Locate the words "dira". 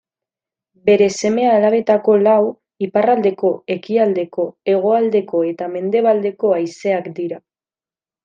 7.21-7.39